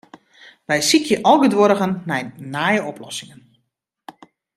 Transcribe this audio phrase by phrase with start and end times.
[0.67, 3.41] Wy sykje algeduerigen nei nije oplossingen.